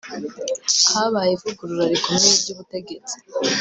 [0.91, 3.15] habaye ivugurura rikomeye ry'ubutegetsi